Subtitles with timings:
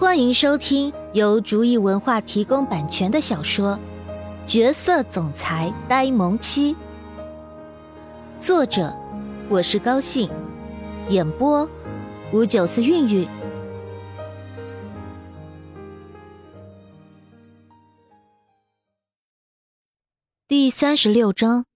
[0.00, 3.78] 欢迎收听由竹意文化提供版权的小说
[4.50, 6.74] 《角色总裁呆萌妻》，
[8.40, 8.96] 作者
[9.50, 10.30] 我是高兴，
[11.10, 11.68] 演播
[12.32, 13.28] 五九四韵韵。
[20.48, 21.66] 第三十六章，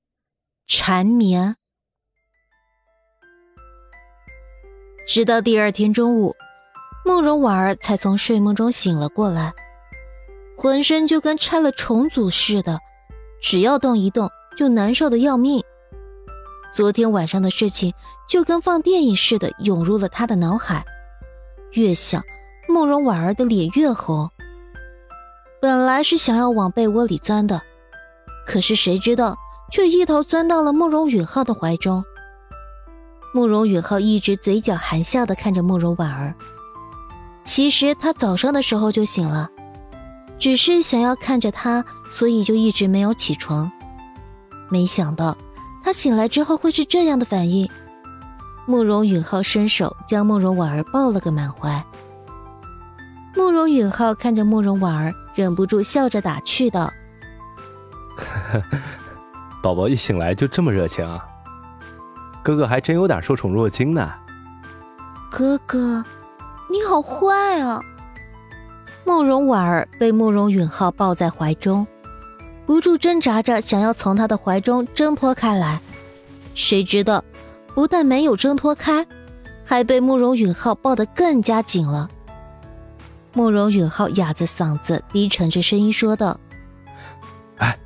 [0.67, 1.57] 缠绵。
[5.07, 6.35] 直到第二天中午。
[7.07, 9.53] 慕容婉儿才从睡梦中醒了过来，
[10.57, 12.79] 浑身就跟拆了重组似的，
[13.43, 15.63] 只要动一动就难受的要命。
[16.73, 17.93] 昨天晚上的事情
[18.27, 20.83] 就跟放电影似的涌入了他的脑海，
[21.73, 22.23] 越想，
[22.69, 24.31] 慕容婉儿的脸越红。
[25.61, 27.61] 本来是想要往被窝里钻的，
[28.47, 29.37] 可是谁知道
[29.71, 32.03] 却一头钻到了慕容允浩的怀中。
[33.35, 36.35] 慕容允浩一直嘴角含笑的看着慕容婉儿。
[37.45, 39.51] 其实他早上的时候就醒了，
[40.39, 43.71] 只是想要看着他，所以就一直没有起床。
[44.71, 45.37] 没想到
[45.85, 47.69] 他醒来之后会是这样的反应。
[48.67, 51.85] 慕容允浩伸手将慕容婉儿抱了个满怀。
[53.37, 56.91] 慕容允浩看着慕容婉儿，忍不住笑着打趣道
[59.63, 61.23] ：“宝宝一醒来就这么热情啊，
[62.43, 64.11] 哥哥还真有点受宠若惊呢。”
[65.31, 66.03] 哥哥。
[66.71, 67.81] 你好坏啊！
[69.05, 71.87] 慕容婉儿被慕容允浩抱在怀中，
[72.65, 75.81] 不住挣扎着想要从他的怀中挣脱开来，
[76.55, 77.23] 谁知道
[77.75, 79.07] 不但没有挣脱开，
[79.65, 82.09] 还被慕容允浩抱得更加紧了。
[83.35, 86.41] 慕容允浩哑着嗓子低沉着声音说道
[87.59, 87.79] ：“哎，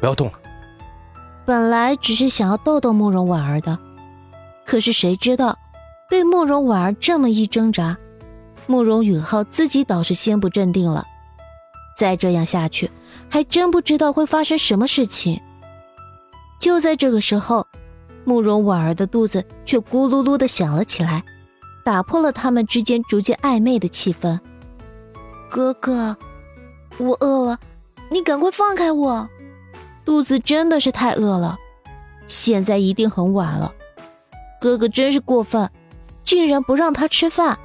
[0.00, 0.32] 不要动了。”
[1.46, 3.78] 本来只是想要逗逗慕容婉儿的，
[4.66, 5.56] 可是谁知道。
[6.10, 7.96] 被慕容婉儿这么一挣扎，
[8.66, 11.06] 慕容允浩自己倒是先不镇定了。
[11.96, 12.90] 再这样下去，
[13.28, 15.40] 还真不知道会发生什么事情。
[16.58, 17.66] 就在这个时候，
[18.24, 21.22] 慕容婉儿的肚子却咕噜噜的响了起来，
[21.84, 24.40] 打破了他们之间逐渐暧昧的气氛。
[25.48, 26.16] 哥哥，
[26.98, 27.58] 我饿了，
[28.10, 29.28] 你赶快放开我！
[30.04, 31.56] 肚子真的是太饿了，
[32.26, 33.72] 现在一定很晚了。
[34.60, 35.70] 哥哥真是过分。
[36.30, 37.58] 竟然不让他吃饭，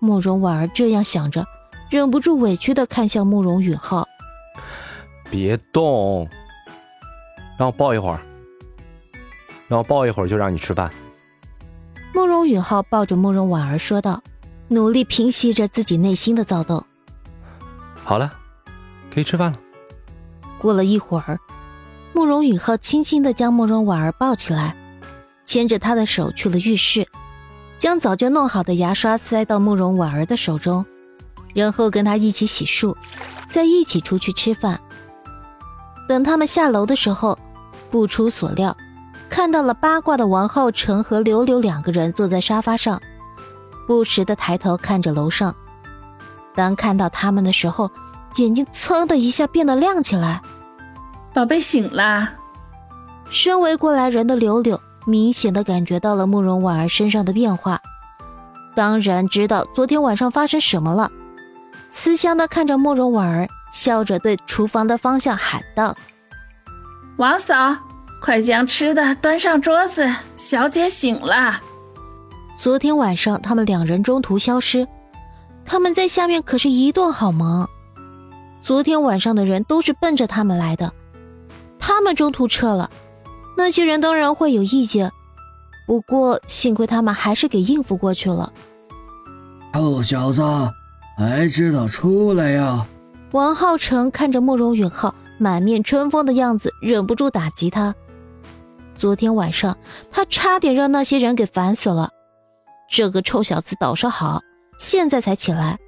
[0.00, 1.46] 慕容婉儿这样想着，
[1.88, 4.08] 忍不住委屈的看向慕容允浩
[5.30, 6.28] ：“别动，
[7.56, 8.20] 让我抱一会儿，
[9.68, 10.90] 让我抱一会儿就让你吃饭。”
[12.12, 14.20] 慕容允浩抱着慕容婉儿说道，
[14.66, 16.84] 努力平息着自己内心的躁动。
[18.02, 18.34] 好了，
[19.14, 19.58] 可以吃饭了。
[20.58, 21.38] 过了一会儿，
[22.12, 24.74] 慕容允浩轻轻的将慕容婉儿抱起来，
[25.46, 27.06] 牵着她的手去了浴室。
[27.80, 30.84] 将早就弄好的牙刷塞到慕容婉儿的手中，
[31.54, 32.94] 然后跟她一起洗漱，
[33.48, 34.78] 再一起出去吃饭。
[36.06, 37.38] 等他们下楼的时候，
[37.90, 38.76] 不出所料，
[39.30, 43.00] 看到了八卦的王浩成和柳柳两个人坐在沙发上，
[43.86, 45.54] 不时的抬头看着楼上。
[46.54, 47.90] 当看到他们的时候，
[48.36, 50.42] 眼睛噌的一下变得亮起来。
[51.32, 52.34] 宝贝醒啦！
[53.30, 54.78] 身为过来人的柳柳。
[55.06, 57.80] 明显的感觉到了慕容婉儿身上的变化，
[58.74, 61.10] 当然知道昨天晚上发生什么了。
[61.90, 65.96] 慈祥的看着慕容婉儿，笑着对厨房的方向喊道
[67.18, 67.76] ：“王嫂，
[68.20, 71.60] 快将吃的端上桌子，小姐醒了。”
[72.56, 74.86] 昨天晚上他们两人中途消失，
[75.64, 77.68] 他们在下面可是一顿好忙。
[78.62, 80.92] 昨天晚上的人都是奔着他们来的，
[81.78, 82.90] 他们中途撤了。
[83.60, 85.12] 那些人当然会有意见，
[85.86, 88.50] 不过幸亏他们还是给应付过去了。
[89.74, 90.42] 臭小子，
[91.18, 92.86] 还知道出来呀？
[93.32, 97.94] 王浩成看着慕容允浩满面春风的样子，忍不住打击他。
[98.94, 99.76] 昨天晚上
[100.10, 102.08] 他差点让那些人给烦死了。
[102.90, 104.40] 这个臭小子倒是好，
[104.78, 105.78] 现在才起来，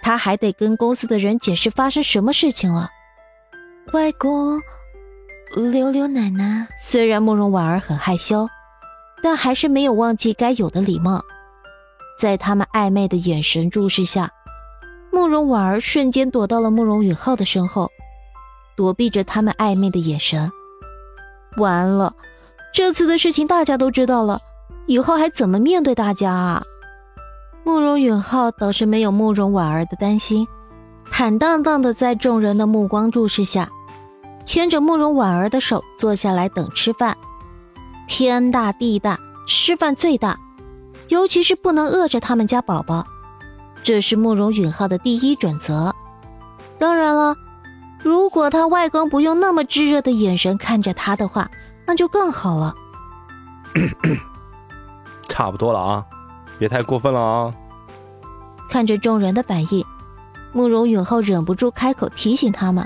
[0.00, 2.88] 他还得跟公司的人解释发生什么事情了。
[3.92, 4.60] 外公。
[5.56, 8.48] 柳柳奶奶，虽然慕容婉儿很害羞，
[9.20, 11.20] 但还是没有忘记该有的礼貌。
[12.20, 14.30] 在他们暧昧的眼神注视下，
[15.10, 17.90] 慕容婉儿瞬间躲到了慕容允浩的身后，
[18.76, 20.52] 躲避着他们暧昧的眼神。
[21.56, 22.14] 完了，
[22.72, 24.40] 这次的事情大家都知道了，
[24.86, 26.62] 以后还怎么面对大家啊？
[27.64, 30.46] 慕容允浩倒是没有慕容婉儿的担心，
[31.10, 33.68] 坦荡荡的在众人的目光注视下。
[34.50, 37.16] 牵着慕容婉儿的手坐下来等吃饭。
[38.08, 39.16] 天大地大，
[39.46, 40.36] 吃饭最大，
[41.06, 43.06] 尤其是不能饿着他们家宝宝。
[43.84, 45.94] 这是慕容允浩的第一准则。
[46.80, 47.36] 当然了，
[48.02, 51.48] 如果他外公不用那么炙热的眼神看着他的话，
[51.86, 52.74] 那就更好了。
[55.30, 56.04] 差不多了啊，
[56.58, 57.54] 别太过分了啊！
[58.68, 59.86] 看着众人的反应，
[60.52, 62.84] 慕容允浩忍不住开口提醒他们。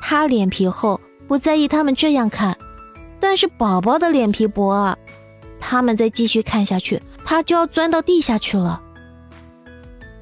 [0.00, 2.56] 他脸皮厚，不在意他们这样看，
[3.20, 4.96] 但是宝宝的脸皮薄啊，
[5.60, 8.82] 他们再继续看下去，他就要钻到地下去了。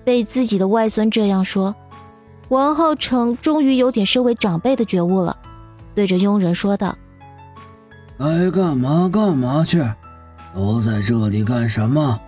[0.04, 1.74] 被自己的外孙这样说，
[2.48, 5.36] 王浩成终于有点身为长辈的觉悟了，
[5.94, 6.96] 对着佣人说道
[8.18, 9.82] ：“该干嘛干嘛去，
[10.54, 12.18] 都在这里干什么？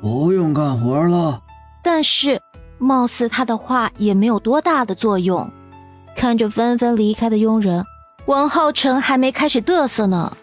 [0.00, 1.40] 不用干活了。”
[1.82, 2.40] 但是，
[2.78, 5.50] 貌似他的话也没有多大的作用。
[6.14, 7.84] 看着纷纷离开的佣人，
[8.26, 10.36] 王浩成还没开始嘚瑟呢，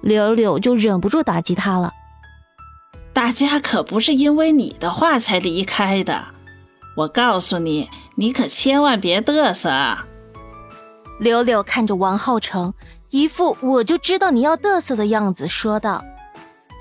[0.00, 1.92] 柳柳就忍不住打击他了。
[3.12, 6.24] 大家可不是因为你的话才离开的，
[6.96, 9.70] 我告诉你，你可千万别嘚瑟。
[11.18, 12.72] 柳柳看着王浩成，
[13.10, 16.04] 一副我就知道你要嘚瑟的样子，说道，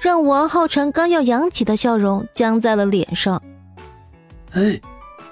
[0.01, 3.41] 让王浩成刚要扬起的笑容僵在了脸上。
[4.53, 4.79] 哎，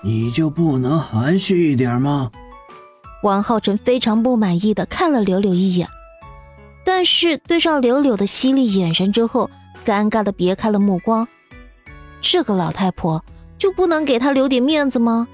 [0.01, 2.31] 你就不能含蓄一点吗？
[3.27, 5.89] 王浩辰非常不满意的看了柳柳一眼，
[6.85, 9.49] 但是对上柳柳的犀利眼神之后，
[9.85, 11.27] 尴尬的别开了目光。
[12.21, 13.23] 这个老太婆
[13.57, 15.27] 就不能给她留点面子吗？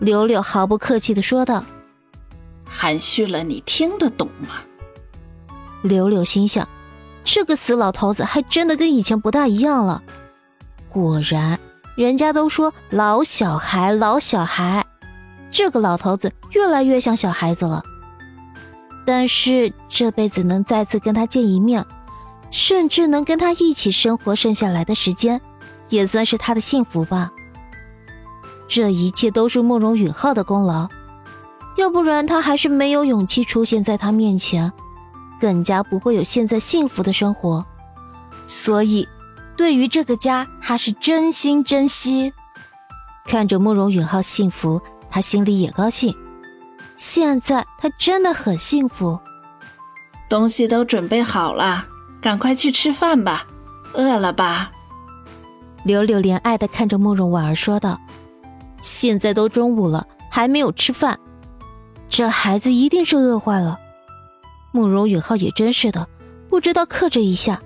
[0.00, 1.64] 柳柳毫不客气的说道
[2.66, 4.56] ：“含蓄了，你听得懂吗？”
[5.82, 6.68] 柳柳心想，
[7.22, 10.02] 这个死老头子还真的跟以前不大一样了。
[10.88, 11.60] 果然，
[11.96, 14.85] 人家都说老小孩，老小孩。
[15.56, 17.82] 这个老头子越来越像小孩子了，
[19.06, 21.82] 但是这辈子能再次跟他见一面，
[22.50, 25.40] 甚至能跟他一起生活剩下来的时间，
[25.88, 27.32] 也算是他的幸福吧。
[28.68, 30.88] 这一切都是慕容允浩的功劳，
[31.78, 34.70] 要不然他还是没有勇气出现在他面前，
[35.40, 37.64] 更加不会有现在幸福的生活。
[38.46, 39.08] 所以，
[39.56, 42.34] 对于这个家，他是真心珍惜。
[43.24, 44.82] 看着慕容允浩幸福。
[45.10, 46.14] 他心里也高兴，
[46.96, 49.18] 现在他真的很幸福。
[50.28, 51.86] 东西都准备好了，
[52.20, 53.46] 赶快去吃饭吧，
[53.94, 54.70] 饿了吧？
[55.84, 58.00] 柳柳怜爱的看着慕容婉儿说道
[58.82, 61.18] ：“现在都中午了，还没有吃饭，
[62.08, 63.78] 这孩子一定是饿坏了。”
[64.72, 66.08] 慕容允浩也真是的，
[66.50, 67.60] 不知道克制一下，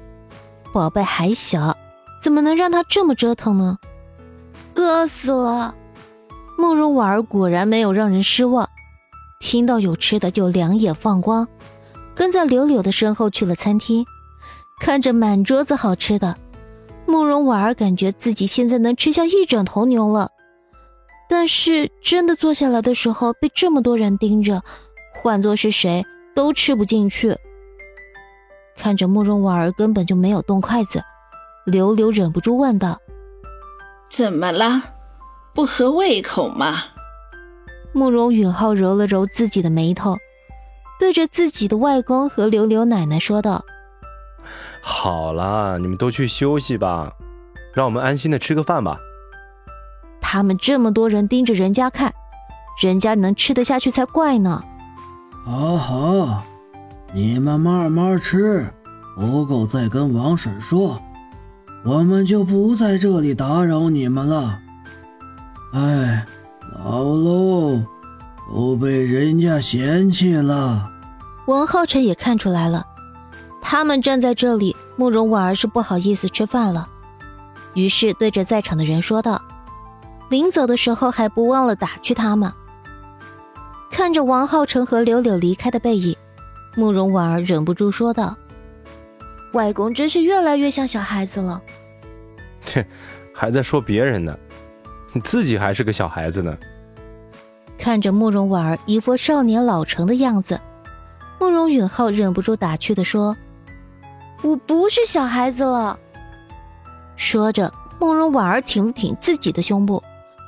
[0.72, 1.74] 宝贝还小，
[2.22, 3.78] 怎么能让他这么折腾呢？
[4.74, 5.74] 饿死了。
[6.60, 8.68] 慕容婉儿果然没有让人失望，
[9.40, 11.48] 听到有吃的就两眼放光，
[12.14, 14.04] 跟在柳柳的身后去了餐厅。
[14.78, 16.36] 看着满桌子好吃的，
[17.06, 20.28] 慕容婉儿感觉自己现在能吃下一整头牛了。
[21.30, 24.62] 但是真的坐下来的时候，被这么多人盯着，
[25.14, 26.04] 换做是谁
[26.34, 27.34] 都吃不进去。
[28.76, 31.02] 看着慕容婉儿根本就没有动筷子，
[31.64, 32.98] 柳柳忍不住问道
[34.12, 34.82] ：“怎么了？”
[35.54, 36.84] 不合胃口嘛？
[37.92, 40.16] 慕容允浩揉了揉自己的眉头，
[41.00, 43.64] 对着自己的外公和刘刘奶奶说道
[44.80, 47.12] ：“好了，你们都去休息吧，
[47.74, 48.96] 让我们安心的吃个饭吧。
[50.20, 52.14] 他们这么多人盯着人家看，
[52.80, 54.62] 人家能吃得下去才怪呢。”
[55.44, 56.44] 好好，
[57.12, 58.72] 你们慢慢吃，
[59.16, 61.02] 不够再跟王婶说，
[61.84, 64.60] 我们就不在这里打扰你们了。
[65.72, 66.26] 哎，
[66.84, 67.80] 老喽，
[68.48, 70.90] 都被人家嫌弃了。
[71.46, 72.84] 王浩辰也看出来了，
[73.62, 76.88] 他们站在这里，慕容婉儿是不好意思吃饭了，
[77.74, 79.40] 于是对着在场的人说道
[80.28, 82.52] ：“临走的时候还不忘了打趣他们。”
[83.92, 86.16] 看着王浩辰和柳柳离开的背影，
[86.76, 88.36] 慕容婉儿忍不住说道
[89.52, 91.60] ：“外公真是越来越像小孩子了。”
[92.64, 92.84] 切，
[93.32, 94.36] 还在说别人呢。
[95.12, 96.56] 你自己还是个小孩子呢。
[97.78, 100.60] 看着慕容婉儿一副少年老成的样子，
[101.38, 103.36] 慕容允浩忍不住打趣的说
[104.42, 105.98] ：“我不是小孩子了。”
[107.16, 110.02] 说着，慕容婉儿挺了挺自己的胸部，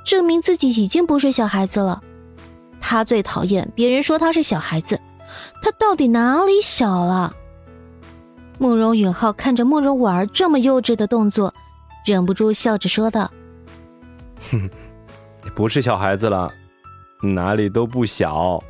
[0.04, 2.02] 证明自己已经不是小孩子了。
[2.80, 5.00] 他最讨厌别人说他是小孩子，
[5.62, 7.34] 他到底哪里小了？
[8.58, 11.54] 慕容允浩看着慕容婉儿这么幼稚的动作，
[12.04, 13.30] 忍不住笑着说道。
[14.50, 14.70] 哼，
[15.54, 16.52] 不是小孩子了，
[17.22, 18.62] 哪里都不小，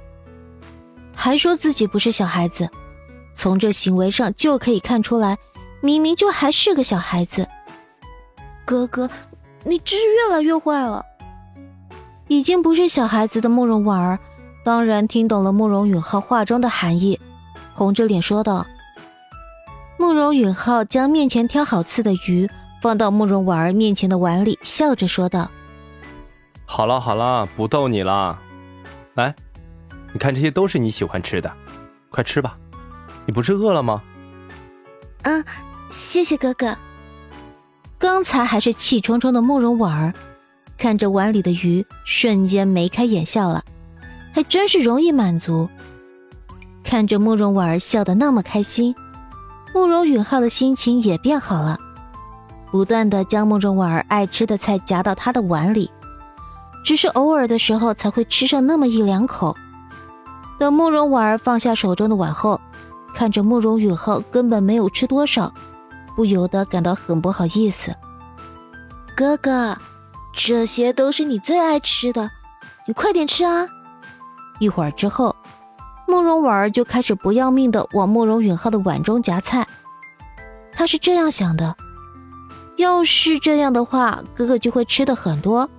[1.15, 2.69] 还说自己不是小孩子，
[3.35, 5.39] 从这行为上就可以看出来，
[5.81, 7.49] 明明就还是个小孩子。
[8.65, 9.09] 哥哥，
[9.65, 11.05] 你真是越来越坏了。
[12.29, 14.19] 已经不是小孩子的慕容婉儿，
[14.65, 17.19] 当然听懂了慕容允浩话中的含义，
[17.75, 18.67] 红着脸说道。
[19.99, 22.49] 慕容允浩将面前挑好刺的鱼
[22.81, 25.51] 放到慕容婉儿面前的碗里，笑着说道
[26.73, 28.39] ：“好了好了，不逗你了。
[29.13, 29.35] 来，
[30.15, 31.53] 你看这些都是你喜欢吃的，
[32.09, 32.57] 快吃吧。
[33.27, 34.03] 你不是饿了吗
[35.23, 35.45] ？”“啊，
[35.91, 36.75] 谢谢哥哥。”
[38.01, 40.15] 刚才还是气冲冲的慕容婉儿，
[40.79, 43.63] 看着碗里的鱼，瞬间眉开眼笑了，
[44.33, 45.69] 还真是容易满足。
[46.83, 48.95] 看着慕容婉儿笑得那么开心。
[49.75, 51.79] 慕容允浩的心情也变好了，
[52.71, 55.91] 不断的将慕容婉儿爱吃的菜夹到他的碗里，
[56.85, 59.57] 只是偶尔的时候才会吃上那么一两口。
[60.59, 62.61] 等慕容婉儿放下手中的碗后，
[63.15, 65.53] 看着慕容允浩根本没有吃多少，
[66.15, 67.95] 不由得感到很不好意思。
[69.17, 69.77] 哥哥，
[70.33, 72.31] 这些都是你最爱吃的，
[72.87, 73.67] 你快点吃啊！
[74.59, 75.35] 一会儿之后。
[76.09, 79.67] 慕容婉儿就开始不要命的往慕容允浩的碗中夹菜，
[80.71, 81.75] 她是这样想的：
[82.77, 85.71] 要是这样的话，哥哥就会吃的很多，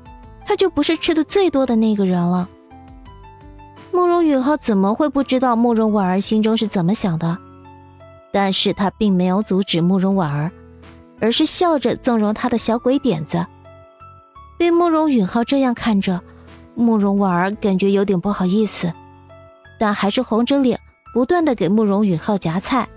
[0.46, 2.50] 他就不是吃的最多的那个人了。
[3.92, 7.38] 慕容允浩怎么会不知道慕容婉儿心中是怎么想的？
[8.32, 10.52] 但是他并没有阻止慕容婉儿，
[11.20, 13.46] 而是笑着纵容他的小鬼点子。
[14.58, 16.22] 被慕容允浩这样看着，
[16.74, 18.92] 慕容婉儿感觉有点不好意思。
[19.80, 20.80] 但还是红着脸，
[21.14, 22.88] 不断的给慕容允浩夹菜，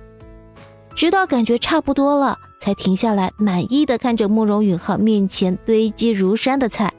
[0.95, 6.93] 直到感觉差不多了，才停下来，满意的看着慕容允浩面前堆积如山的菜，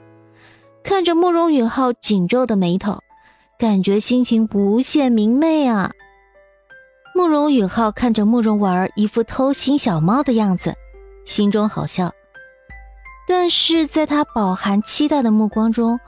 [0.88, 3.00] 看着慕容允浩紧皱的眉头，
[3.60, 5.91] 感觉心情无限明媚啊。
[7.13, 10.74] 慕容允浩看着慕容婉儿一副偷心小猫的样子，
[11.25, 12.13] 心中好笑，
[13.27, 16.00] 但是在他饱含期待的目光中。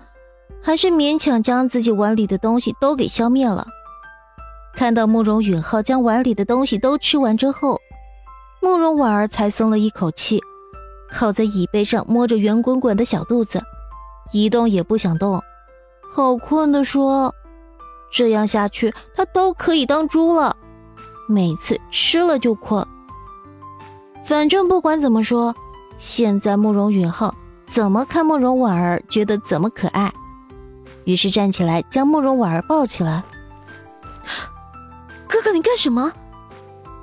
[0.62, 3.68] 还是勉强将自己碗里的东西都给消灭了。
[4.76, 7.78] 看到慕容允浩将碗里的东西都吃完之后，
[8.62, 10.40] 慕容婉儿才松了一口气，
[11.12, 13.62] 靠在椅背上摸着圆滚滚的小肚子，
[14.32, 15.42] 一动也不想动，
[16.14, 17.34] 好困的说
[18.12, 20.56] ：“这样下去，他都可以当猪了。
[21.28, 22.86] 每次吃了就困。
[24.26, 25.56] 反正不管怎么说，
[25.98, 27.34] 现在慕容允浩
[27.66, 30.12] 怎么看慕容婉儿，觉得怎么可爱。”
[31.06, 33.24] 于是站起来，将慕容婉儿抱起来。
[35.28, 36.12] 哥哥，你干什么？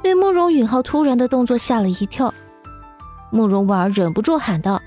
[0.02, 2.33] 被慕容允浩突然的动作吓了一跳，
[3.30, 4.80] 慕容婉儿忍不住喊道，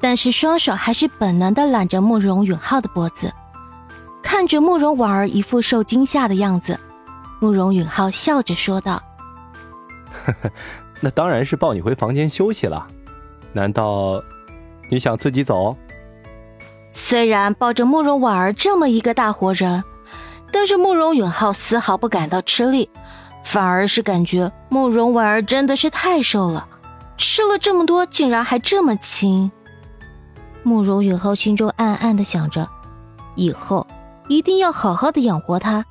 [0.00, 3.32] 但是双手还是本能的揽着慕容允浩的脖子。
[4.22, 6.78] 看着慕容婉儿一副受惊吓的样子，
[7.40, 9.02] 慕容允浩笑着说道
[10.24, 10.50] ：“呵呵，
[11.00, 12.86] 那当然是抱你回房间休息了。
[13.52, 14.22] 难道
[14.88, 15.76] 你想自己走？”
[16.92, 19.84] 虽然抱着慕容婉儿这么一个大活人，
[20.52, 22.88] 但是慕容允浩丝毫不感到吃力，
[23.44, 26.68] 反而是感觉慕容婉儿真的是太瘦了，
[27.16, 29.50] 吃了这么多竟然还这么轻。
[30.62, 32.68] 慕容允浩心中暗暗的想着，
[33.34, 33.86] 以后
[34.28, 35.84] 一定要好好的养活她。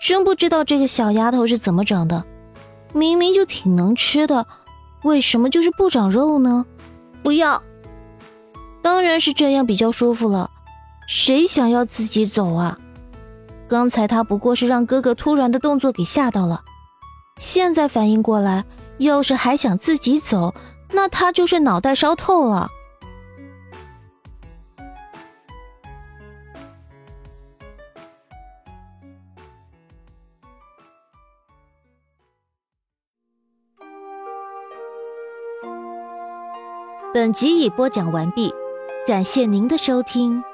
[0.00, 2.24] 真不知道这个小丫头是怎么长的，
[2.92, 4.46] 明明就挺能吃的，
[5.02, 6.66] 为什么就是不长肉呢？
[7.22, 7.62] 不要。
[8.82, 10.50] 当然是这样比较舒服了，
[11.08, 12.78] 谁想要自己走啊？
[13.68, 16.62] 刚才他不过是让哥哥突然的动作给吓到了，
[17.38, 18.64] 现在反应过来，
[18.98, 20.54] 要是还想自己走，
[20.92, 22.70] 那他就是脑袋烧透了。
[37.16, 38.52] 本集已播讲完毕。
[39.06, 40.44] 感谢您的收听。